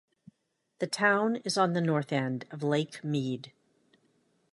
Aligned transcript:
The 0.79 0.87
town 0.87 1.35
is 1.45 1.59
on 1.59 1.73
the 1.73 1.79
north 1.79 2.11
end 2.11 2.45
of 2.49 2.63
Lake 2.63 3.03
Mead. 3.03 3.51